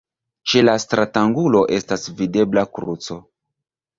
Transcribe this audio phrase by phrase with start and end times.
[0.51, 3.19] Ĉe la stratangulo estas videbla kruco.